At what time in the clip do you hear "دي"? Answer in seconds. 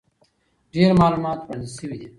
1.99-2.07